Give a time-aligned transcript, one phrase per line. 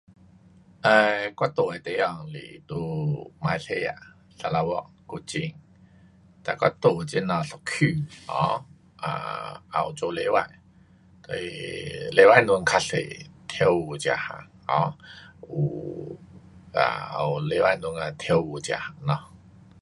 [0.91, 2.75] um 我住的地方是在
[3.39, 3.93] 马来西亚，
[4.35, 5.53] 砂朥越，古晋，
[6.43, 8.61] 哒我住这头的一区，um
[9.73, 10.39] 也有做礼拜，
[11.21, 13.05] 它礼拜堂较多
[13.47, 14.17] 跳舞这样。
[14.65, 14.91] um
[15.53, 19.19] 有礼拜堂这跳舞这样咯。